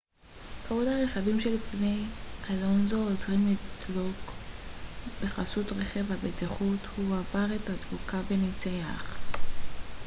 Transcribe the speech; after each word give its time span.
בעוד 0.69 0.87
הרכבים 0.87 1.41
שלפני 1.41 2.03
אלונזו 2.49 3.09
עוצרים 3.09 3.53
לתדלוק 3.79 4.31
בחסות 5.23 5.65
רכב 5.71 6.11
הבטיחות 6.11 6.79
הוא 6.97 7.17
עבר 7.17 7.45
את 7.55 7.69
הדבוקה 7.69 8.21
וניצח 8.27 9.17